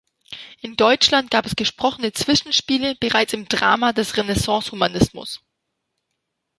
In 0.61 0.77
Deutschland 0.77 1.29
gab 1.29 1.45
es 1.45 1.55
gesprochene 1.55 2.11
Zwischenspiele 2.11 2.95
bereits 2.95 3.33
im 3.33 3.47
Drama 3.47 3.93
des 3.93 4.17
Renaissance-Humanismus. 4.17 5.41